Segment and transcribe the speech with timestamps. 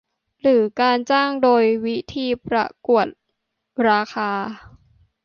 [0.41, 3.07] หรือการจ้างโดยวิธีประกวด
[3.87, 4.31] ราคา